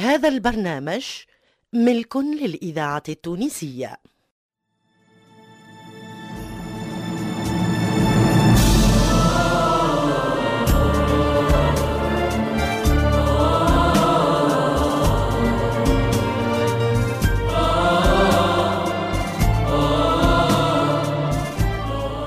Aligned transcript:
هذا 0.00 0.28
البرنامج 0.28 1.04
ملك 1.72 2.16
للإذاعة 2.16 3.02
التونسية. 3.08 3.96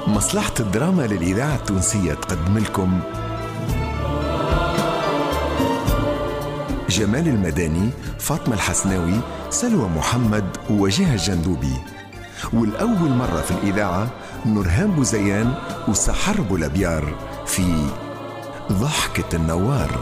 مصلحة 0.08 0.54
الدراما 0.60 1.08
للإذاعة 1.08 1.56
التونسية 1.56 2.14
تقدم 2.14 2.58
لكم 2.58 3.23
جمال 6.94 7.28
المداني 7.28 7.90
فاطمة 8.20 8.56
الحسناوي 8.56 9.20
سلوى 9.50 9.90
محمد 9.90 10.46
ووجيه 10.70 11.14
الجندوبي 11.14 11.74
والأول 12.54 13.10
مرة 13.10 13.42
في 13.42 13.52
الإذاعة 13.52 14.08
نورهان 14.46 14.92
بوزيان 14.92 15.54
وسحر 15.88 16.42
بولابيار 16.42 17.16
في 17.46 17.88
ضحكة 18.72 19.36
النوار. 19.36 20.00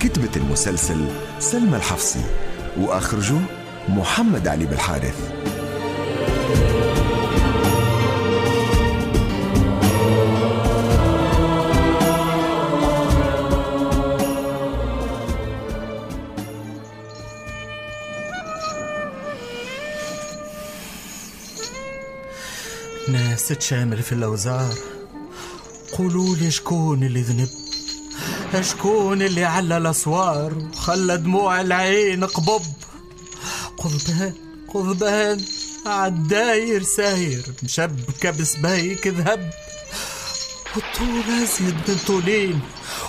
كتبت 0.00 0.36
المسلسل 0.36 1.06
سلمى 1.38 1.76
الحفصي 1.76 2.24
وأخرجه 2.80 3.38
محمد 3.88 4.48
علي 4.48 4.66
بالحارث. 4.66 5.43
ناس 23.08 23.48
تشامل 23.48 24.02
في 24.02 24.12
الأوزار. 24.12 24.74
قولوا 25.92 26.36
لي 26.36 26.50
شكون 26.50 27.02
اللي 27.02 27.22
ذنب؟ 27.22 27.48
شكون 28.60 29.22
اللي 29.22 29.44
على 29.44 29.76
الأسوار؟ 29.76 30.54
وخلى 30.54 31.16
دموع 31.16 31.60
العين 31.60 32.24
قبب. 32.24 32.62
قضبان 33.78 34.32
قضبان 34.74 35.40
عالداير 35.86 36.82
ساير 36.82 37.42
مشبكة 37.62 38.30
بسبايك 38.30 39.06
ذهب. 39.06 39.50
والطول 40.76 41.42
أزيد 41.42 41.74
من 41.88 41.98
طولين 42.06 42.60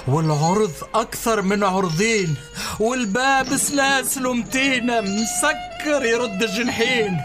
والعرض 0.07 0.73
أكثر 0.93 1.41
من 1.41 1.63
عرضين 1.63 2.35
والباب 2.79 3.57
سلاسل 3.57 4.27
ومتينة 4.27 5.01
مسكر 5.01 6.05
يرد 6.05 6.43
الجنحين. 6.43 7.17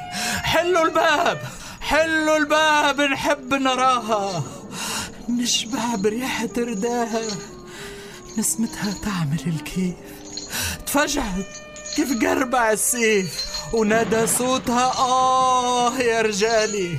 حلوا 0.42 0.82
الباب! 0.82 1.59
حلوا 1.90 2.36
الباب 2.36 3.00
نحب 3.00 3.54
نراها. 3.54 4.42
نشبع 5.28 5.94
بريحة 5.94 6.48
رداها 6.58 7.22
نسمتها 8.38 8.94
تعمل 9.02 9.40
الكيف. 9.46 9.94
تفجعت 10.86 11.46
كيف 11.96 12.22
قربع 12.22 12.72
السيف. 12.72 13.44
ونادى 13.72 14.26
صوتها 14.26 14.92
آه 14.98 15.98
يا 15.98 16.22
رجالي. 16.22 16.96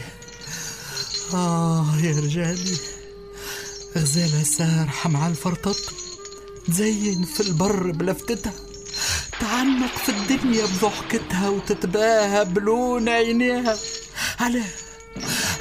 آه 1.33 1.85
يا 2.03 2.11
رجالي. 2.11 2.77
غزالة 3.97 4.43
سارحة 4.43 5.09
مع 5.09 5.27
الفرطط. 5.27 5.77
تزين 6.67 7.25
في 7.25 7.39
البر 7.39 7.91
بلفتتها 7.91 8.53
تعنق 9.39 9.97
في 10.05 10.09
الدنيا 10.09 10.65
بضحكتها 10.65 11.49
وتتباهى 11.49 12.45
بلون 12.45 13.09
عينيها. 13.09 13.77
علاه 14.41 14.69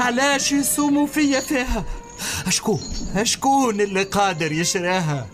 علاش 0.00 0.52
يسوموا 0.52 1.06
فيا 1.06 1.40
فيها 1.40 1.84
أشكون 2.46 2.80
أشكون 3.16 3.80
اللي 3.80 4.02
قادر 4.02 4.52
يشراها. 4.52 5.26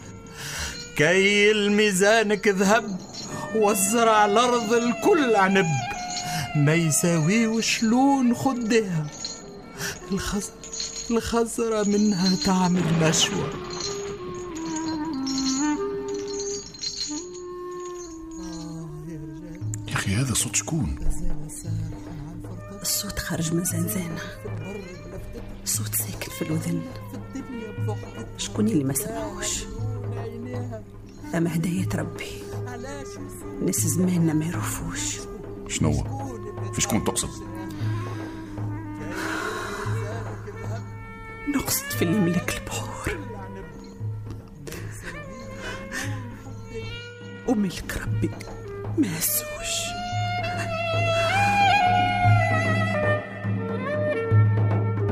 كي 0.97 1.51
الميزانك 1.51 2.49
ذهب 2.49 3.01
وزر 3.55 4.09
على 4.09 4.33
الأرض 4.33 4.73
الكل 4.73 5.37
عنب. 5.37 5.67
ما 6.57 6.75
يساوي 6.75 7.62
شلون 7.62 8.34
خدها؟ 8.34 9.07
الخز... 10.13 10.51
الخزرة 11.11 11.89
منها 11.89 12.37
تعمل 12.45 12.83
نشوة 13.01 13.51
يا 19.89 19.95
أخي 19.95 20.15
هذا 20.15 20.34
صوت 20.34 20.57
شكون؟ 20.57 20.99
خارج 23.26 23.54
من 23.54 23.64
زنزانة. 23.64 24.20
صوت 25.64 25.94
ساكن 25.94 26.31
في 26.31 26.42
الأذن. 26.42 26.82
شكون 28.37 28.69
اللي 28.69 28.84
ما 28.84 28.94
سمعوش 28.94 29.64
ثم 31.32 31.47
هداية 31.47 31.88
ربي. 31.94 32.42
ناس 33.62 33.76
زماننا 33.76 34.32
ما 34.32 34.44
يعرفوش. 34.44 35.19
شنو 35.69 35.92
في 36.72 36.81
شكون 36.81 37.04
تقصد؟ 37.04 37.28
نقصد 41.56 41.84
في 41.84 42.03
اللي 42.03 42.19
ملك 42.19 42.59
البحور. 42.59 43.19
وملك 47.48 47.97
ربي 47.97 48.31
ما 48.98 49.06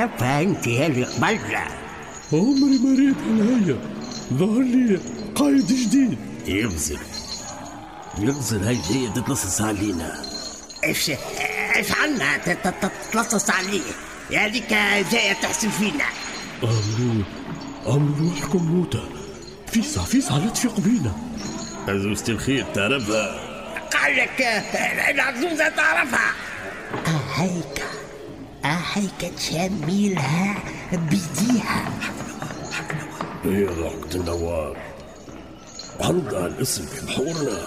زوار 0.00 0.08
تعرفها 0.20 0.40
انت 0.42 0.68
هذه 0.68 1.06
عمري 2.32 2.78
ما 2.78 2.98
ريت 2.98 3.16
هنايا 3.16 3.78
ظهر 4.32 4.62
لي 4.62 5.00
قايد 5.34 5.66
جديد 5.66 6.18
ينزل 6.46 6.98
ينزل 8.18 8.64
هاي 8.64 8.78
جاية 8.90 9.08
تتلصص 9.08 9.60
علينا 9.60 10.22
إيش 10.84 11.10
إيش 11.76 11.92
عنا 11.92 12.36
تتلصص 12.36 13.50
عليه 13.50 13.80
هذيك 14.36 14.68
جاية 15.12 15.32
تحسن 15.32 15.70
فينا. 15.70 16.04
امروا 16.62 17.24
امروا 17.86 18.30
روحكم 18.30 18.62
موتى 18.62 19.02
فيسع 19.66 20.02
فيسع 20.02 20.36
لا 20.36 20.50
تفيق 20.50 20.80
بينا 20.80 21.12
عزوزة 21.88 22.24
الخير 22.28 22.64
تعرفها 22.74 23.40
قال 23.92 24.16
لك 24.16 24.64
العزوزة 25.10 25.68
تعرفها 25.68 26.32
هيك 27.36 27.84
هيك 28.64 29.32
تشميلها 29.36 30.54
بيديها 30.92 31.90
هي 33.44 33.64
ضحكة 33.64 34.14
النوار 34.16 34.76
عندها 36.00 36.46
الاسم 36.46 36.86
في 36.86 37.06
بحورنا 37.06 37.58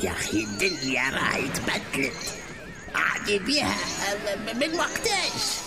يا 0.00 0.10
أخي 0.10 0.44
الدنيا 0.44 1.10
راهي 1.10 1.42
تبدلت 1.48 2.34
عادي 2.94 3.38
بيها 3.38 3.74
من 4.54 4.74
وقتاش؟ 4.74 5.65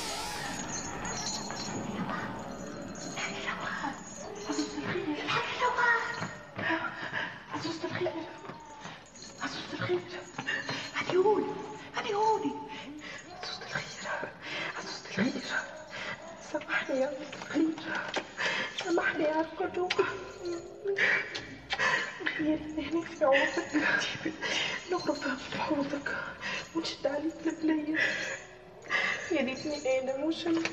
يا 29.66 29.72
ريتني 29.74 30.00
أنا 30.00 30.26
مش 30.26 30.48
انت 30.48 30.68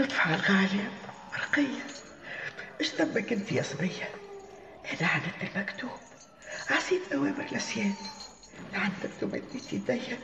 لطفها 0.00 0.34
الغالية 0.34 0.90
رقية. 1.38 1.86
إيش 2.80 2.94
ذنبك 2.94 3.32
أنت 3.32 3.52
يا 3.52 3.62
صبية؟ 3.62 4.08
أنا 5.00 5.08
عدت 5.08 5.56
المكتوب. 5.56 5.90
عصيت 6.70 7.12
أوامر 7.12 7.46
الاسياد 7.52 7.94
لعندك 8.72 9.10
ومديت 9.22 9.72
يديا 9.72 10.18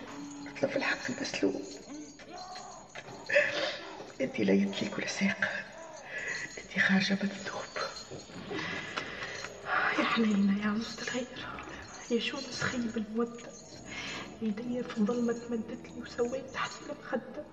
اطلب 0.56 0.76
الحق 0.76 1.10
المسلوب. 1.10 1.62
أنت 4.20 4.40
لا 4.40 4.52
يملك 4.52 4.98
ولا 4.98 5.06
ساق. 5.06 5.64
أنت 6.58 6.78
خارجة 6.84 7.18
الذوب 7.24 7.62
يا 9.98 10.04
حنينة 10.04 10.64
يا 10.64 10.70
عزوزة 10.70 11.02
الخير 11.02 11.26
يا 12.10 12.20
شو 12.20 12.36
خيب 12.60 12.96
المودة 12.96 13.50
يدي 14.42 14.82
في 14.82 15.00
ظلمة 15.04 15.36
مدت 15.50 15.88
لي 15.96 16.02
وسويت 16.02 16.44
تحت 16.54 16.70
المخدة 16.82 17.44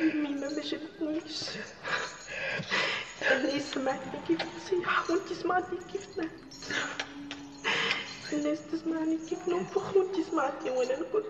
امي 0.00 0.28
ما 0.34 0.48
جبتنيش 0.48 1.40
اللي 3.30 3.60
سمعتني 3.60 4.20
كيف 4.28 4.40
نصيح 4.56 5.10
وانت 5.10 5.32
سمعتني 5.32 5.78
كيف 5.92 6.18
نهت 6.18 6.30
الناس 8.32 8.58
تسمعني 8.72 9.18
كيف 9.28 9.48
ننفخ 9.48 9.96
وانت 9.96 10.26
سمعتني 10.30 10.70
وأنا 10.70 10.98
نكت 11.00 11.24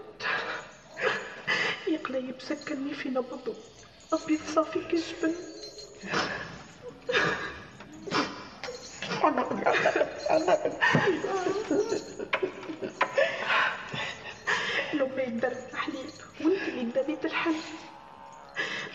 يا 1.88 1.98
قليب 1.98 2.40
سكني 2.40 2.94
في 2.94 3.08
نبضه 3.08 3.54
أبيض 4.12 4.40
صافي 4.54 4.78
كجبن 4.84 5.34
لو 9.22 9.44
بيت 15.16 15.28
درب 15.28 15.74
حليب 15.74 16.10
وانت 16.40 16.68
اللي 16.68 16.92
دريت 16.92 17.24
الحل 17.24 17.54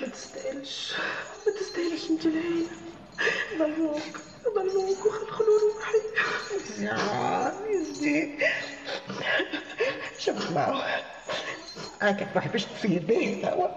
ما 0.02 0.08
تستاهلش 0.08 0.94
ما 1.48 1.54
تستاهلش 1.60 2.10
انت 2.10 2.26
العين 2.26 2.68
ظلموك 3.58 4.02
ظلموك 4.56 5.06
وخلخلوا 5.06 5.60
روحي. 5.60 5.98
يا 6.80 7.54
يزي 7.70 8.38
شوف 10.20 10.52
معه. 10.52 11.04
هاكك 12.02 12.28
ما 12.36 12.42
حبش 12.42 12.66
تصير 12.66 13.02
به 13.02 13.42
توا 13.44 13.68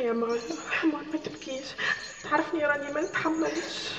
يا 0.00 0.12
ماما 0.12 0.38
ماما 0.84 1.02
ما 1.12 1.18
تبكيش. 1.18 1.66
تعرفني 2.22 2.66
راني 2.66 2.92
ما 2.92 3.00
نتحملش. 3.00 3.92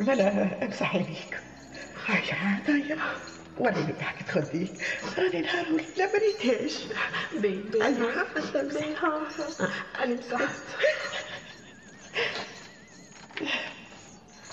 لا 0.00 0.12
لا 0.14 0.64
امسح 0.64 0.94
عينيك. 0.96 1.40
هاي 2.06 2.32
عادية 2.32 2.98
اللي 3.60 3.92
ضحكت 3.92 4.30
خديك 4.30 4.70
راني 5.18 5.40
نهار 5.40 5.66
ولا 5.72 6.06
ما 6.12 6.18
ريتهاش 6.18 6.72
بي 7.32 7.48
بي 7.62 7.84
أيوة. 7.84 8.22
بي 8.62 8.94
ها 8.94 9.06
ها 9.60 10.04
أنا 10.04 10.14
مسحت 10.14 10.50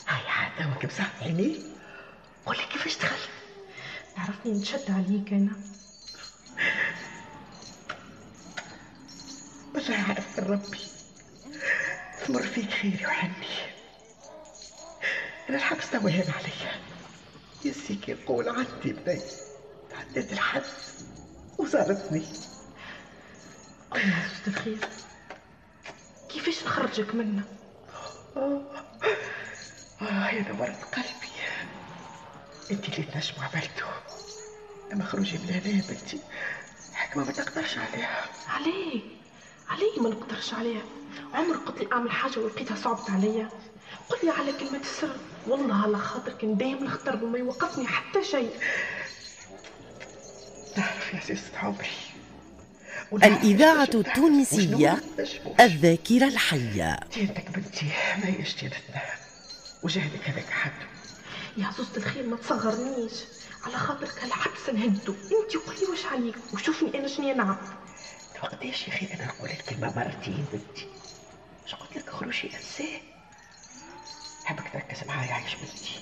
هاي 0.07 0.27
عادة 0.27 0.65
وانك 0.69 0.85
مسحت 0.85 1.23
عينيك 1.23 1.59
قولي 2.45 2.59
كيفاش 2.71 2.97
دخل 2.97 3.29
تعرفني 4.15 4.51
نشد 4.51 4.91
عليك 4.91 5.33
أنا. 5.33 5.51
بالله 9.73 10.05
عرفت 10.09 10.39
ربي. 10.39 10.79
تمر 12.27 12.41
فيك 12.41 12.69
خيري 12.69 13.05
وحني. 13.05 13.47
أنا 15.49 15.57
الحبس 15.57 15.89
توا 15.91 16.09
هان 16.09 16.31
عليا. 16.31 16.92
يسيك 17.65 18.09
يقول 18.09 18.49
عندي 18.49 18.93
بني 18.93 19.21
تعديت 19.89 20.33
الحد 20.33 20.63
وزارتني 21.57 22.25
عزوزة 23.91 24.47
الخير. 24.47 24.77
كيفاش 26.29 26.63
نخرجك 26.63 27.15
منه 27.15 27.43
آه 28.37 30.29
يا 30.29 30.41
نورة 30.53 30.77
قلبي. 30.95 31.33
انت 32.71 32.89
اللي 32.89 33.03
تنجم 33.03 33.33
عملته 33.41 33.85
أما 34.93 35.05
خروجي 35.05 35.37
من 35.37 35.49
هنا 35.49 35.67
يا 35.67 35.83
بنتي 35.89 36.19
حكمة 36.93 37.25
ما 37.25 37.31
تقدرش 37.31 37.77
عليها. 37.77 38.25
عليه 38.47 39.01
عليه 39.69 39.99
ما 40.01 40.09
نقدرش 40.09 40.53
عليها. 40.53 40.83
عمر 41.33 41.55
قلت 41.57 41.77
لي 41.81 41.91
أعمل 41.91 42.11
حاجة 42.11 42.39
ولقيتها 42.39 42.75
صعبت 42.75 43.09
عليا. 43.09 43.49
قل 44.09 44.17
لي 44.23 44.29
على 44.29 44.53
كلمة 44.53 44.79
السر. 44.79 45.15
والله 45.47 45.83
على 45.83 45.97
خاطرك 45.97 46.43
ندايم 46.43 46.83
نختار 46.83 47.23
وما 47.23 47.37
يوقفني 47.37 47.87
حتى 47.87 48.23
شيء. 48.23 48.51
تعرف 50.75 51.13
يا 51.13 51.19
سيست 51.19 51.55
عمري 51.55 51.87
الإذاعة 53.13 53.89
التونسية 53.93 55.03
الذاكرة 55.59 56.27
الحية. 56.27 56.99
دينتك 57.15 57.49
بنتي 57.49 57.85
ما 58.17 58.25
هيش 58.25 58.55
دينتنا 58.55 59.01
وجهدك 59.83 60.29
هذاك 60.29 60.49
حد. 60.49 60.71
يا 61.57 61.65
عزوزة 61.65 61.97
الخير 61.97 62.27
ما 62.27 62.37
تصغرنيش. 62.37 63.13
على 63.63 63.77
خاطرك 63.77 64.23
الحبس 64.23 64.69
نهدو. 64.73 65.13
أنت 65.13 65.55
قولي 65.55 65.91
واش 65.91 66.05
عليك 66.05 66.35
وشوفني 66.53 66.99
أنا 66.99 67.07
شنو 67.07 67.33
نعم 67.33 67.57
وقتاش 68.43 68.87
يا 68.87 68.93
أخي؟ 68.93 69.07
أنا 69.13 69.25
نقول 69.25 69.49
الكلمة 69.49 69.95
مرتين 69.95 70.45
بنتي. 70.53 70.87
اش 71.65 71.75
قلت 71.75 71.97
لك 71.97 72.09
خروجي 72.09 72.51
أنساه؟ 72.55 73.12
حبك 74.45 74.73
تركز 74.73 75.03
معايا 75.07 75.33
عايش 75.33 75.55
بنتي. 75.55 75.99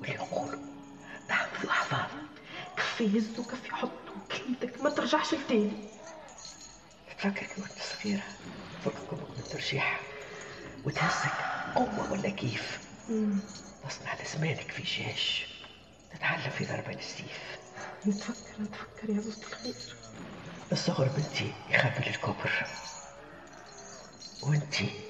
واللي 0.00 0.16
نقوله 0.16 0.58
نحفظ 1.30 1.68
احفاظ 1.68 2.10
كفي 2.76 3.18
هز 3.18 3.38
وكفي 3.38 3.74
حط 3.74 3.90
وكلمتك. 4.16 4.80
ما 4.80 4.90
ترجعش 4.90 5.34
لتاني. 5.34 5.88
تفكر 7.18 7.46
كي 7.46 7.60
كنت 7.60 7.78
صغيرة 8.02 8.22
فكك 8.84 9.12
من 9.12 9.34
الترجيح 9.38 10.00
وتهزك 10.84 11.32
قوة 11.74 12.12
ولا 12.12 12.28
كيف؟ 12.30 12.78
تصنع 13.88 14.14
لزمانك 14.22 14.70
في 14.70 14.82
جيش. 14.82 15.46
تتعلم 16.14 16.50
في 16.50 16.64
ضربين 16.64 16.98
السيف. 16.98 17.58
نتفكر 18.06 18.62
نتفكر 18.62 19.10
يا 19.10 19.16
عزوزة 19.16 19.42
الخير. 19.46 19.74
الصغر 20.72 21.08
بنتي 21.08 21.52
يخبي 21.70 22.08
للكبر 22.10 22.66
وانتي 24.42 25.00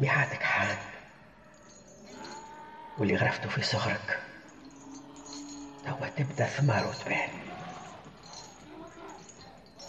ميعادك 0.00 0.42
حان. 0.42 0.78
واللي 2.98 3.16
غرفته 3.16 3.48
في 3.48 3.62
صغرك 3.62 4.20
توا 5.84 6.08
تبدأ 6.08 6.46
ثمار 6.46 6.86
وتبان 6.86 7.28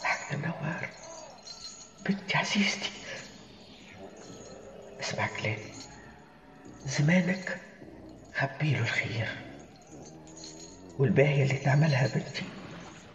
حق 0.04 0.34
النوار 0.34 0.90
بنتي 2.06 2.38
عزيزتي 2.38 2.92
اسمع 5.00 5.28
كلامي 5.28 5.74
زمانك 6.86 7.58
خبيله 8.36 8.80
الخير. 8.80 9.38
والباهية 11.00 11.44
اللي 11.44 11.58
تعملها 11.58 12.08
بنتي 12.08 12.44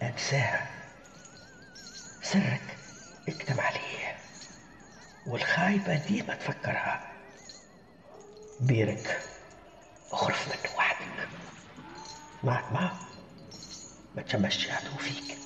أنساها. 0.03 0.71
سرك 2.23 2.77
اكتب 3.29 3.61
عليه. 3.61 4.17
والخايبة 5.27 5.95
ديما 6.07 6.35
تفكرها. 6.35 7.13
بيرك. 8.61 9.32
اخرف 10.13 10.49
منه 10.49 10.77
وحدك 10.77 11.29
معك 12.45 12.73
ما 12.73 12.93
ما 14.17 14.23
تشمش 14.23 14.69
عدو 14.71 14.97
فيك 14.99 15.39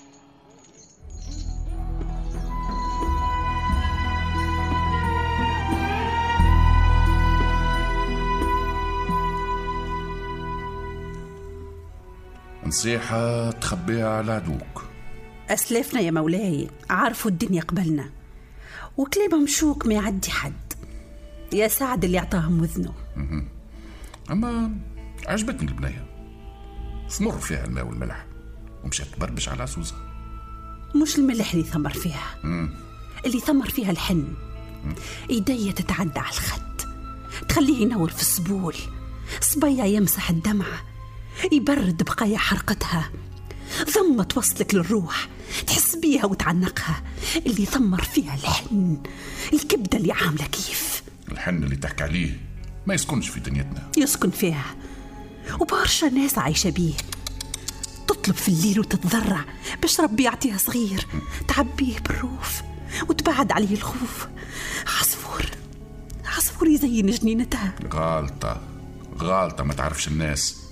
نصيحة 12.66 13.50
تخبيها 13.50 14.08
على 14.08 14.32
عدوك. 14.32 14.84
أسلافنا 15.50 16.00
يا 16.00 16.10
مولاي 16.10 16.70
عارفوا 16.90 17.30
الدنيا 17.30 17.62
قبلنا. 17.62 18.10
وكلامهم 18.96 19.46
شوك 19.46 19.86
ما 19.86 19.94
يعدي 19.94 20.30
حد. 20.30 20.72
يا 21.52 21.68
سعد 21.68 22.04
اللي 22.04 22.18
أعطاهم 22.18 22.60
وذنه. 22.60 22.92
أما 24.30 24.72
عجبتني 25.26 25.68
البنية 25.70 26.06
ثمر 27.10 27.38
فيها 27.38 27.64
الماء 27.64 27.86
والملح 27.86 28.26
ومشات 28.84 29.06
تبربش 29.06 29.48
على 29.48 29.62
عسوزة 29.62 29.94
مش 30.94 31.18
الملح 31.18 31.52
اللي 31.52 31.64
ثمر 31.64 31.92
فيها. 31.92 32.34
اللي 33.26 33.40
ثمر 33.40 33.70
فيها 33.70 33.90
الحن. 33.90 34.34
ايديا 35.30 35.72
تتعدى 35.72 36.18
على 36.18 36.28
الخد. 36.28 36.82
تخليه 37.48 37.82
ينور 37.82 38.10
في 38.10 38.20
السبول. 38.20 38.74
صبيع 39.40 39.84
يمسح 39.84 40.30
الدمعة 40.30 40.84
يبرد 41.52 42.02
بقايا 42.02 42.38
حرقتها. 42.38 43.10
ضمة 43.96 44.24
توصلك 44.24 44.74
للروح. 44.74 45.28
تحس 45.66 45.96
بيها 45.96 46.26
وتعنقها. 46.26 47.02
اللي 47.36 47.64
ثمر 47.64 48.02
فيها 48.02 48.34
الحن. 48.34 49.02
الكبدة 49.52 49.98
اللي 49.98 50.12
عاملة 50.12 50.46
كيف. 50.46 51.02
الحن 51.32 51.62
اللي 51.64 51.76
تحكي 51.76 52.04
عليه. 52.04 52.45
ما 52.86 52.94
يسكنش 52.94 53.28
في 53.28 53.40
دنيتنا. 53.40 53.90
يسكن 53.98 54.30
فيها. 54.30 54.64
وبرشا 55.60 56.06
ناس 56.06 56.38
عايشة 56.38 56.70
بيه. 56.70 56.94
تطلب 58.08 58.34
في 58.34 58.48
الليل 58.48 58.80
وتتضرع 58.80 59.44
باش 59.82 60.00
ربي 60.00 60.22
يعطيها 60.22 60.58
صغير. 60.58 61.06
تعبيه 61.48 61.98
بالروف 61.98 62.62
وتبعد 63.08 63.52
عليه 63.52 63.74
الخوف. 63.74 64.28
عصفور 65.00 65.44
عصفور 66.24 66.68
يزين 66.68 67.06
جنينتها. 67.06 67.74
غالطة 67.92 68.60
غالطة 69.18 69.64
ما 69.64 69.74
تعرفش 69.74 70.08
الناس. 70.08 70.62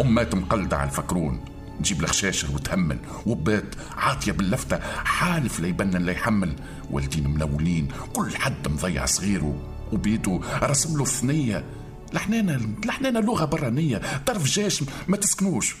أمات 0.00 0.34
مقلدة 0.34 0.76
على 0.76 0.90
الفكرون. 0.90 1.44
تجيب 1.80 2.00
الخشاشر 2.00 2.48
وتهمل. 2.54 2.98
وبات 3.26 3.74
عاطية 3.96 4.32
باللفتة. 4.32 4.80
حالف 5.04 5.60
لا 5.60 5.68
يبنن 5.68 6.02
لا 6.02 6.12
يحمل. 6.12 6.56
والدين 6.90 7.30
منولين 7.30 7.88
كل 8.12 8.36
حد 8.36 8.68
مضيع 8.68 9.06
صغيره. 9.06 9.73
وبيدو 9.92 10.42
رسم 10.62 10.98
له 10.98 11.04
ثنية 11.04 11.64
لحنانا 12.12 12.60
لحنانا 12.84 13.18
لغة 13.18 13.44
برانية. 13.44 14.00
طرف 14.26 14.44
جيش 14.44 14.84
ما 15.08 15.16
تسكنوش. 15.16 15.76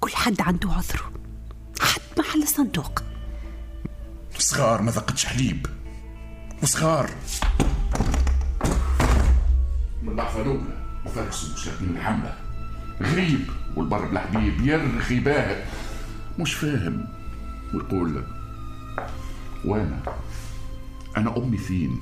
كل 0.00 0.10
حد 0.10 0.40
عنده 0.40 0.72
عذره. 0.72 1.12
حد 1.80 2.00
محل 2.18 2.42
الصندوق 2.42 3.02
صغار 4.38 4.82
ما 4.82 4.90
ذقتش 4.90 5.26
حليب. 5.26 5.66
وصغار. 6.62 7.10
من 10.02 10.08
اللحظة 10.08 10.42
الأولى 10.42 10.86
وفرسوا 11.06 11.54
مشاركين 11.54 11.90
الحملة 11.96 12.34
غريب 13.02 13.50
والبر 13.76 14.04
بالحبيب 14.04 14.66
يرخي 14.66 15.20
باهت 15.20 15.64
مش 16.38 16.54
فاهم. 16.54 17.08
ويقول 17.74 18.24
وأنا 19.64 20.02
أنا 21.16 21.36
أمي 21.36 21.58
فين؟ 21.58 22.00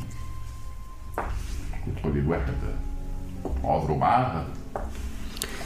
وتقول 1.88 2.14
لي 2.14 2.20
الواحد 2.20 2.54
عذره 3.64 3.96
معاها. 3.96 4.46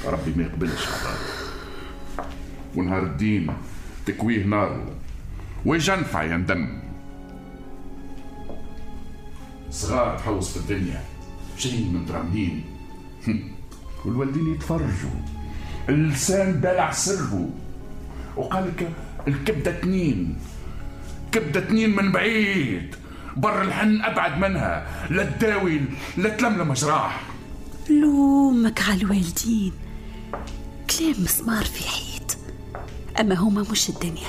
ربي 0.06 0.32
ما 0.36 0.42
يقبلش 0.42 0.86
ونهار 2.76 3.02
الدين 3.02 3.52
تكويه 4.06 4.44
ناره 4.44 4.86
ويجنفع 5.66 6.22
يندم 6.22 6.78
صغار 9.70 10.18
تحوس 10.18 10.50
في 10.50 10.56
الدنيا 10.56 11.00
جايين 11.58 11.94
من 11.94 12.06
درامين 12.06 12.64
والوالدين 14.04 14.54
يتفرجوا. 14.54 15.20
اللسان 15.88 16.60
دلع 16.60 16.90
سره 16.90 17.48
وقال 18.36 18.68
لك 18.68 18.90
الكبدة 19.28 19.70
اتنين 19.70 20.38
كبدة 21.32 21.60
اتنين 21.60 21.96
من 21.96 22.12
بعيد. 22.12 22.94
بر 23.36 23.62
الحن 23.62 24.02
أبعد 24.02 24.38
منها 24.38 24.86
لا 25.10 25.24
تداوي 25.24 25.80
لا 26.16 26.28
تلملم 26.28 26.72
جراح. 26.72 27.20
لومك 27.90 28.82
على 28.82 29.02
الوالدين 29.02 29.72
كلام 30.98 31.14
مسمار 31.18 31.64
في 31.64 31.88
حيط 31.88 32.36
أما 33.20 33.34
هما 33.34 33.66
مش 33.70 33.88
الدنيا. 33.88 34.28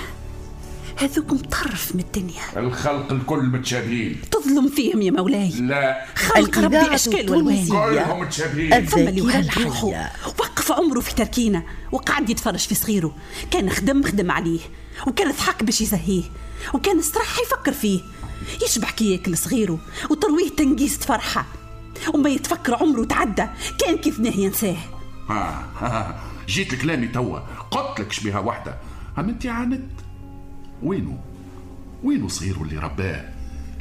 هذوكم 0.97 1.37
طرف 1.37 1.95
من 1.95 2.01
الدنيا. 2.01 2.41
الخلق 2.57 3.11
الكل 3.11 3.43
متشابهين. 3.43 4.21
تظلم 4.31 4.69
فيهم 4.69 5.01
يا 5.01 5.11
مولاي. 5.11 5.49
لا. 5.49 6.05
خلق 6.15 6.59
ربي 6.59 6.95
أشكال 6.95 7.31
والوان 7.31 7.67
كلهم 7.67 8.19
متشابهين. 8.19 8.85
ثم 8.85 8.99
اللي 8.99 9.39
الحية. 9.39 10.11
وقف 10.39 10.71
عمره 10.71 10.99
في 10.99 11.15
تركينة 11.15 11.63
وقعد 11.91 12.29
يتفرج 12.29 12.59
في 12.59 12.75
صغيره. 12.75 13.15
كان 13.51 13.69
خدم 13.69 14.03
خدم 14.03 14.31
عليه. 14.31 14.59
وكان 15.07 15.31
ضحك 15.31 15.63
باش 15.63 15.81
يزهيه. 15.81 16.23
وكان 16.73 16.99
استراح 16.99 17.39
يفكر 17.39 17.71
فيه. 17.71 18.01
يشبح 18.65 18.91
كي 18.91 19.11
ياكل 19.11 19.37
صغيره 19.37 19.79
وترويه 20.09 20.49
تنقيس 20.49 20.97
فرحة 20.97 21.45
وما 22.13 22.29
يتفكر 22.29 22.75
عمره 22.75 23.05
تعدى 23.05 23.45
كان 23.77 23.97
كي 23.97 24.11
ثناه 24.11 24.31
ينساه. 24.31 24.77
ها 25.29 25.67
ها 25.79 26.23
جيت 26.47 26.73
لكلامي 26.73 27.07
توا 27.07 27.39
قلت 27.71 27.99
لك 27.99 28.11
شبيها 28.11 28.39
واحدة 28.39 28.77
أما 29.17 29.29
أنت 29.31 29.45
عاندت 29.45 29.89
وينو؟ 30.83 31.17
وينو 32.03 32.27
صغيره 32.27 32.61
اللي 32.61 32.77
رباه 32.77 33.29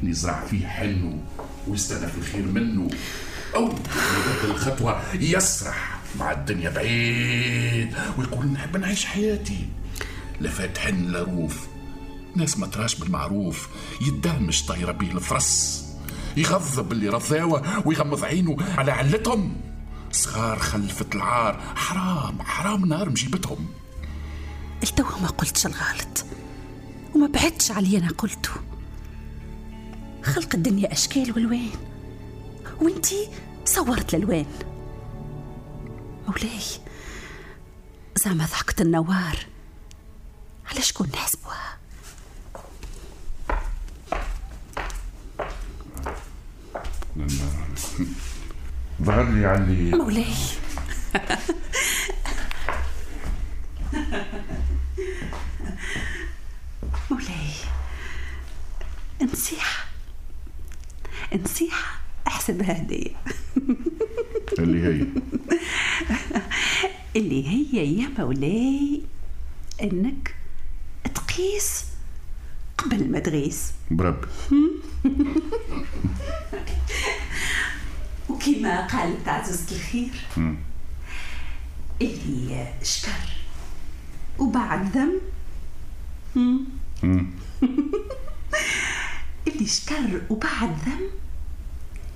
اللي 0.00 0.12
زرع 0.12 0.44
فيه 0.46 0.66
حنه 0.66 1.18
ويستنى 1.68 2.06
في 2.06 2.18
الخير 2.18 2.42
منه؟ 2.46 2.88
أو 3.56 3.72
الخطوة 4.44 5.02
يسرح 5.14 5.98
مع 6.18 6.32
الدنيا 6.32 6.70
بعيد 6.70 7.94
ويقول 8.18 8.46
نحب 8.46 8.76
نعيش 8.76 9.04
حياتي. 9.04 9.68
لا 10.40 10.50
فات 10.50 10.78
حن 10.78 11.04
لا 11.04 11.22
روف 11.22 11.66
ناس 12.36 12.58
ما 12.58 12.66
تراش 12.66 12.94
بالمعروف 12.94 13.68
يدهمش 14.00 14.66
طايرة 14.66 14.92
بيه 14.92 15.12
الفرس. 15.12 15.84
يغضب 16.36 16.92
اللي 16.92 17.08
رضاوه 17.08 17.86
ويغمض 17.86 18.24
عينه 18.24 18.56
على 18.78 18.92
علتهم. 18.92 19.60
صغار 20.12 20.58
خلفة 20.58 21.06
العار 21.14 21.60
حرام 21.76 22.42
حرام 22.42 22.84
نار 22.84 23.10
مجيبتهم. 23.10 23.66
التوا 24.82 25.20
ما 25.22 25.28
قلتش 25.28 25.66
الغلط. 25.66 26.24
وما 27.14 27.26
بعدتش 27.26 27.70
علي 27.70 27.98
أنا 27.98 28.08
قلته. 28.08 28.50
خلق 30.22 30.54
الدنيا 30.54 30.92
أشكال 30.92 31.32
والوان. 31.32 31.70
وانتي 32.80 33.28
صورت 33.64 34.14
الألوان 34.14 34.46
مولاي 36.28 36.60
زعما 38.16 38.44
ضحكة 38.44 38.82
النوار. 38.82 39.46
على 40.70 40.82
شكون 40.82 41.08
نحسبوها 41.14 41.67
ظهر 49.02 49.30
لي 49.30 49.46
علي. 49.46 49.90
مولاي. 49.90 50.24
مولاي. 57.10 57.50
نصيحة 59.22 59.84
نصيحة 61.44 62.00
احسبها 62.26 62.78
هدية. 62.82 63.10
اللي 64.58 64.82
هي. 64.82 65.06
اللي 67.16 67.48
هي 67.48 68.00
يا 68.02 68.08
مولاي 68.18 69.02
إنك 69.82 70.34
تقيس 71.14 71.84
قبل 72.78 73.10
ما 73.10 73.18
تغيس. 73.18 73.72
بربي 73.90 74.26
وكما 78.38 78.86
قالت 78.86 79.28
عزيزة 79.28 79.76
الخير. 79.76 80.10
اللي 82.02 82.72
شكر. 82.82 83.10
وبعد 84.38 84.96
ذم. 84.96 85.20
اللي 89.48 89.66
شكر 89.66 90.20
وبعد 90.30 90.76
ذم. 90.86 91.00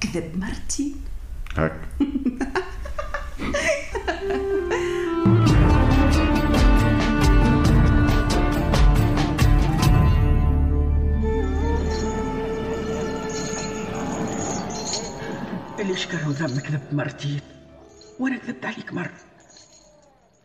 كذب 0.00 0.38
مرتين 0.38 0.94
هاك. 1.56 1.80
وذم 16.44 16.60
كذبت 16.60 16.92
مرتين 16.92 17.40
وأنا 18.18 18.36
كذبت 18.36 18.66
عليك 18.66 18.92
مرة. 18.92 19.20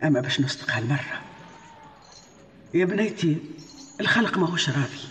أما 0.03 0.21
باش 0.21 0.41
نصدق 0.41 0.71
هالمرة. 0.71 1.21
يا 2.73 2.85
بنيتي 2.85 3.37
الخلق 4.01 4.37
ما 4.37 4.49
هوش 4.49 4.69
راضي. 4.69 5.07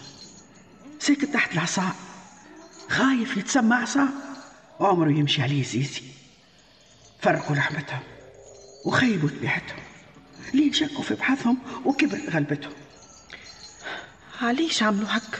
ساكت 0.99 1.25
تحت 1.25 1.53
العصا. 1.53 1.93
خايف 2.89 3.37
يتسمى 3.37 3.75
عصا. 3.75 4.09
عمره 4.81 5.11
يمشي 5.11 5.43
عليه 5.43 5.65
زيزي. 5.65 6.03
فرقوا 7.21 7.57
لحمتهم 7.57 8.03
وخيبوا 8.85 9.29
ذبيحتهم 9.29 9.79
لين 10.55 10.73
شكوا 10.73 11.03
في 11.03 11.15
بحثهم 11.15 11.59
وكبرت 11.85 12.31
غلبتهم. 12.31 12.73
علاش 14.43 14.83
عملوا 14.83 15.09
هكا؟ 15.11 15.39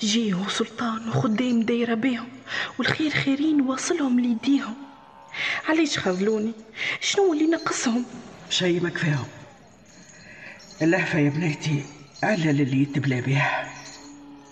جيه 0.00 0.48
سلطان 0.48 1.08
وخدام 1.08 1.62
دايرة 1.62 1.94
بيهم 1.94 2.28
والخير 2.78 3.10
خيرين 3.10 3.60
واصلهم 3.60 4.20
ليديهم. 4.20 4.74
علاش 5.68 5.98
خذلوني؟ 5.98 6.52
شنو 7.00 7.32
اللي 7.32 7.46
نقصهم؟ 7.46 8.04
شي 8.50 8.80
ما 8.80 8.88
كفاهم. 8.88 9.26
اللهفة 10.82 11.18
يا 11.18 11.30
بنيتي 11.30 11.84
علل 12.22 12.60
اللي 12.60 12.82
يتبلى 12.82 13.20
بها 13.20 13.72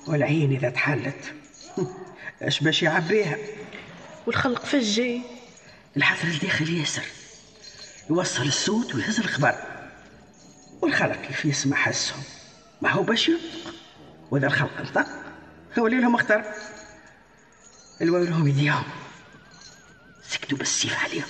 والعين 0.06 0.52
إذا 0.52 0.70
تحلت. 0.70 1.34
اش 2.42 2.60
باش 2.60 2.82
يعبيها؟ 2.82 3.36
والخلق 4.26 4.64
فجي 4.64 5.22
الحفر 5.96 6.28
الداخل 6.28 6.78
ياسر. 6.78 7.04
يوصل 8.10 8.42
الصوت 8.42 8.94
ويهز 8.94 9.20
الخبر. 9.20 9.54
والخلق 10.82 11.20
كيف 11.22 11.44
يسمع 11.44 11.76
حسهم 11.76 12.22
ما 12.82 12.90
هو 12.90 13.02
باش 13.02 13.28
ينطق؟ 13.28 13.74
وإذا 14.30 14.46
الخلق 14.46 14.78
انطق 14.80 15.23
يولي 15.76 16.00
لهم 16.00 16.14
اختر 16.14 16.44
الوالهم 18.02 18.48
يديهم 18.48 18.84
سكتوا 20.28 20.58
بالسيف 20.58 21.04
عليهم. 21.04 21.26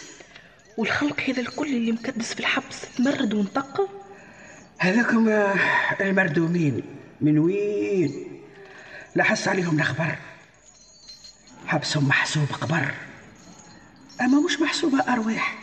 والخلق 0.77 1.21
هذا 1.21 1.41
الكل 1.41 1.67
اللي 1.67 1.93
مكدس 1.93 2.35
في 2.35 2.41
الحبس 2.41 2.81
تمرد 2.97 3.35
وانطق. 3.35 3.91
هذاكم 4.79 5.29
آه، 5.29 5.55
المردومين. 6.01 6.83
من 7.21 7.39
وين؟ 7.39 8.41
لا 9.15 9.25
حس 9.25 9.49
عليهم 9.49 9.77
الأخبار 9.77 10.19
حبسهم 11.67 12.09
محسوب 12.09 12.47
قبر. 12.61 12.95
أما 14.21 14.41
مش 14.41 14.61
محسوبة 14.61 15.01
أرواح. 15.13 15.59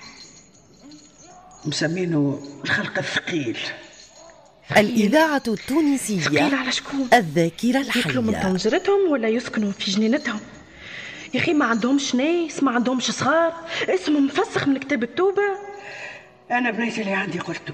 مسمينه 1.66 2.44
الخلق 2.64 2.98
الثقيل. 2.98 3.58
الإذاعة 4.78 5.44
التونسية 5.48 6.20
ثقيل 6.20 6.56
على 6.56 6.72
شكون؟ 6.72 7.10
الذاكرة 7.14 7.80
ياكلوا 7.98 8.24
من 8.24 8.30
الحية 8.30 8.44
طنجرتهم 8.44 9.12
ولا 9.12 9.28
يسكنوا 9.28 9.72
في 9.72 9.92
جنينتهم؟ 9.92 10.40
يا 11.34 11.40
أخي 11.40 11.54
ما 11.54 11.66
عندهمش 11.66 12.16
ناس 12.16 12.64
ما 12.64 12.72
عندهمش 12.72 13.12
صغار 13.12 13.54
اسمهم 13.90 14.26
مفسخ 14.26 14.68
من 14.68 14.78
كتاب 14.78 15.04
التوبة. 15.04 15.58
أنا 16.52 16.72
بنيت 16.72 17.00
اللي 17.00 17.14
عندي 17.14 17.40
قلته 17.40 17.74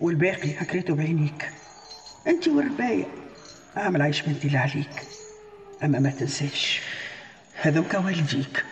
والباقي 0.00 0.48
حكيته 0.48 0.94
بعينيك. 0.94 1.50
أنت 2.26 2.48
والرباية. 2.48 3.06
أعمل 3.76 4.02
عيش 4.02 4.20
بنتي 4.22 4.46
اللي 4.46 4.58
عليك. 4.58 5.02
أما 5.84 5.98
ما 5.98 6.10
تنساش 6.10 6.80
هذوك 7.54 7.94
والديك. 7.94 8.64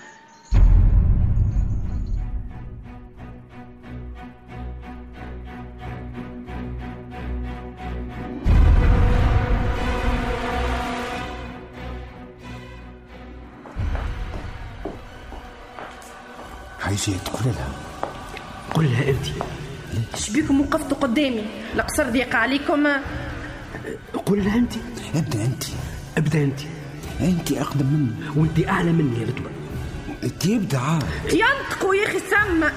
عايزة 17.08 17.22
تقول 17.24 17.42
لها. 17.54 17.68
قل 18.74 18.84
لها 18.84 19.10
أنت. 19.10 19.26
شبيكم 20.16 20.60
وقفتوا 20.60 20.96
قدامي؟ 20.96 21.44
القصر 21.74 22.10
ضيق 22.10 22.36
عليكم. 22.36 22.86
قل 24.26 24.44
لها 24.44 24.56
أنت. 24.56 24.72
أبدأ 25.14 25.44
أنت. 25.44 25.64
أبدأ 26.18 26.42
أنت. 26.44 26.60
أنت 27.20 27.52
أقدم 27.52 27.86
مني. 27.86 28.12
وأنت 28.36 28.68
أعلى 28.68 28.92
مني 28.92 29.20
يا 29.20 29.26
رتبة. 29.26 29.50
أنت 30.24 30.46
ابدا 30.46 30.78
عاد. 30.78 31.02
ينطقوا 31.32 31.94
يا 31.94 32.06
أخي 32.08 32.18
سما 32.18 32.72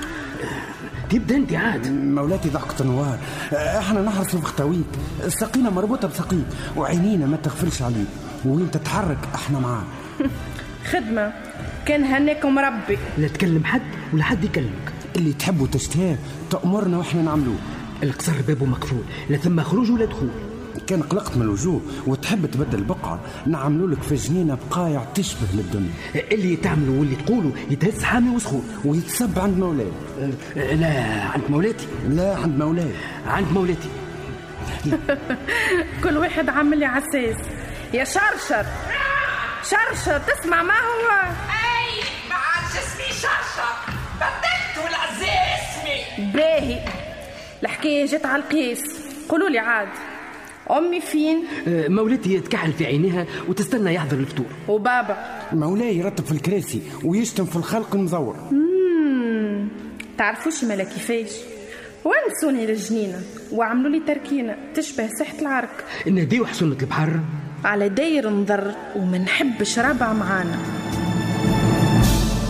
تبدأ 1.09 1.35
أنت 1.35 1.53
عاد. 1.53 1.87
مولاتي 1.87 2.49
ضحكة 2.49 2.85
نوار 2.85 3.19
إحنا 3.53 4.01
نحرسوا 4.01 4.39
في 4.39 4.45
خطاويك 4.45 4.85
ساقينا 5.27 5.69
مربوطة 5.69 6.07
بساقيك 6.07 6.45
وعينينا 6.75 7.25
ما 7.25 7.37
تغفلش 7.37 7.81
عليك. 7.81 8.07
وين 8.45 8.71
تتحرك 8.71 9.17
إحنا 9.35 9.59
معاك. 9.59 9.85
خدمة. 10.91 11.46
كان 11.87 12.03
هناكم 12.03 12.59
ربي. 12.59 12.97
لا 13.17 13.27
تكلم 13.27 13.65
حد 13.65 13.81
ولا 14.13 14.23
حد 14.23 14.43
يكلمك. 14.43 14.93
اللي 15.15 15.33
تحبوا 15.33 15.67
تشتهاه 15.67 16.17
تأمرنا 16.49 16.97
وإحنا 16.97 17.21
نعملوه. 17.21 17.55
القصر 18.03 18.33
بابه 18.47 18.65
مقفول 18.65 19.03
لا 19.29 19.37
ثم 19.37 19.61
خروج 19.61 19.91
ولا 19.91 20.05
دخول. 20.05 20.29
كان 20.87 21.01
قلقت 21.01 21.37
من 21.37 21.41
الوجوه 21.41 21.81
وتحب 22.07 22.45
تبدل 22.45 22.83
بقعة 22.83 23.19
نعملوا 23.45 23.87
لك 23.87 24.01
في 24.01 24.15
جنينة 24.15 24.57
بقايع 24.69 25.03
تشبه 25.15 25.47
للدنيا. 25.53 25.91
اللي 26.31 26.55
تعملوا 26.55 26.99
واللي 26.99 27.15
تقولوا 27.15 27.51
يتهز 27.69 28.03
حامي 28.03 28.35
وسخون 28.35 28.63
ويتسب 28.85 29.39
عند 29.39 29.57
مولاي 29.57 29.91
لا 30.55 31.23
عند 31.23 31.43
مولاتي؟ 31.49 31.87
لا 32.09 32.35
عند 32.35 32.59
مولاي 32.59 32.91
عند 33.27 33.47
مولاتي. 33.51 33.89
كل 36.03 36.17
واحد 36.17 36.49
عامل 36.49 36.79
لي 36.79 36.85
عساس 36.85 37.35
يا 37.93 38.03
شرشر. 38.03 38.65
شرشر 39.63 40.17
تسمع 40.19 40.63
ما 40.63 40.73
هو؟ 40.73 41.56
باهي. 46.19 46.79
الحكاية 47.63 48.05
جت 48.05 48.25
على 48.25 48.43
القيس 48.43 48.81
قولوا 49.29 49.49
لي 49.49 49.59
عاد 49.59 49.87
أمي 50.71 51.01
فين؟ 51.01 51.43
آه، 51.67 51.87
مولاتي 51.87 52.39
تكحل 52.39 52.73
في 52.73 52.85
عينيها 52.85 53.25
وتستنى 53.49 53.93
يحضر 53.93 54.17
الفطور. 54.17 54.45
وبابا. 54.67 55.17
مولاي 55.53 55.97
يرتب 55.97 56.25
في 56.25 56.31
الكراسي 56.31 56.81
ويشتم 57.03 57.45
في 57.45 57.55
الخلق 57.55 57.95
المزور. 57.95 58.35
مم. 58.51 59.67
تعرفوش 60.17 60.63
مالا 60.63 60.83
كيفاش؟ 60.83 61.31
ونسوني 62.05 62.65
للجنينة؟ 62.65 63.21
وعملوا 63.51 63.89
لي 63.89 63.99
تركينة 63.99 64.55
تشبه 64.75 65.07
ساحة 65.19 65.39
العرك 65.41 65.83
ناديو 66.07 66.45
حصونة 66.45 66.77
البحر. 66.81 67.19
على 67.65 67.89
داير 67.89 68.29
نضر 68.29 68.71
وما 68.95 69.17
نحبش 69.17 69.79
ربع 69.79 70.13
معانا. 70.13 70.57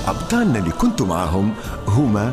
أبطالنا 0.08 0.60
اللي 0.60 0.72
كنتوا 0.72 1.06
معاهم 1.08 1.54
هما 1.88 2.32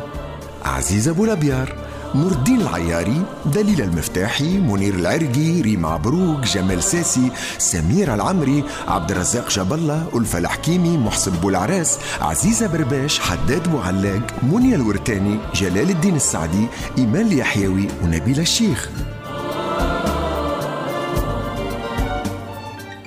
عزيز 0.65 1.07
أبو 1.07 1.25
لبيار 1.25 1.75
نور 2.15 2.31
الدين 2.31 2.61
العياري 2.61 3.23
دليل 3.45 3.81
المفتاحي 3.81 4.57
منير 4.57 4.93
العرقي 4.93 5.61
ريم 5.61 5.85
عبروك 5.85 6.39
جمال 6.39 6.83
ساسي 6.83 7.31
سمير 7.57 8.13
العمري 8.13 8.63
عبد 8.87 9.11
الرزاق 9.11 9.49
جبلة 9.49 10.07
ألفة 10.15 10.39
الحكيمي 10.39 10.97
محسن 10.97 11.31
بولعراس 11.31 11.99
عزيزة 12.21 12.67
برباش 12.67 13.19
حداد 13.19 13.69
بوعلاق 13.71 14.43
منيا 14.43 14.75
الورتاني 14.75 15.39
جلال 15.55 15.89
الدين 15.89 16.15
السعدي 16.15 16.67
إيمان 16.97 17.27
اليحيوي 17.27 17.87
ونبيل 18.03 18.39
الشيخ. 18.39 18.89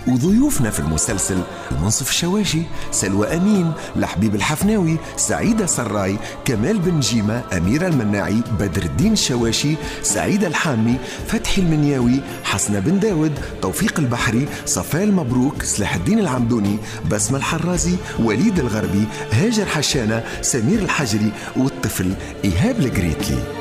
وضيوفنا 0.09 0.71
في 0.71 0.81
المسلسل 0.81 1.38
المنصف 1.73 2.11
الشواشي 2.11 2.62
سلوى 2.90 3.37
أمين 3.37 3.73
لحبيب 3.97 4.35
الحفناوي 4.35 4.97
سعيدة 5.16 5.66
سراي 5.66 6.16
كمال 6.44 6.79
بن 6.79 7.01
جيمة 7.01 7.42
أميرة 7.57 7.87
المناعي 7.87 8.42
بدر 8.61 8.83
الدين 8.83 9.12
الشواشي 9.12 9.75
سعيدة 10.03 10.47
الحامي 10.47 10.97
فتحي 11.27 11.62
المنياوي 11.62 12.21
حسنة 12.44 12.79
بن 12.79 12.99
داود 13.01 13.33
توفيق 13.62 13.99
البحري 13.99 14.49
صفاء 14.66 15.05
المبروك 15.05 15.62
سلاح 15.62 15.94
الدين 15.94 16.18
العمدوني 16.18 16.77
بسمة 17.11 17.38
الحرازي 17.38 17.97
وليد 18.18 18.59
الغربي 18.59 19.05
هاجر 19.33 19.66
حشانة 19.66 20.25
سمير 20.42 20.79
الحجري 20.79 21.33
والطفل 21.57 22.12
إيهاب 22.44 22.79
الجريتلي 22.81 23.58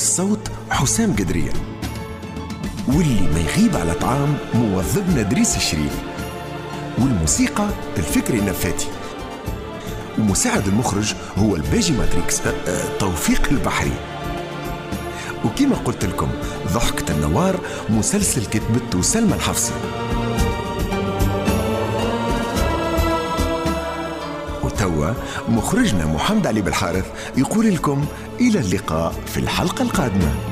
الصوت 0.00 0.50
حسام 0.70 1.12
قدرية 1.12 1.52
واللي 2.88 3.20
ما 3.20 3.40
يغيب 3.40 3.76
على 3.76 3.94
طعام 3.94 4.36
موظفنا 4.54 5.22
دريس 5.22 5.56
الشريف. 5.56 5.92
والموسيقى 6.98 7.68
الفكري 7.96 8.38
النفاتي. 8.38 8.86
ومساعد 10.18 10.66
المخرج 10.66 11.14
هو 11.38 11.56
الباجي 11.56 11.92
ماتريكس. 11.92 12.40
أه، 12.40 12.50
أه، 12.50 12.98
توفيق 12.98 13.48
البحري. 13.50 13.92
وكما 15.44 15.76
قلت 15.76 16.04
لكم 16.04 16.28
ضحكة 16.72 17.14
النوار 17.14 17.60
مسلسل 17.88 18.46
كتبته 18.46 19.02
سلمى 19.02 19.34
الحفصي 19.34 19.72
وتوا 24.90 25.14
مخرجنا 25.48 26.06
محمد 26.06 26.46
علي 26.46 26.60
بالحارث 26.60 27.04
يقول 27.36 27.74
لكم 27.74 28.04
إلى 28.40 28.60
اللقاء 28.60 29.14
في 29.26 29.40
الحلقة 29.40 29.82
القادمة. 29.82 30.49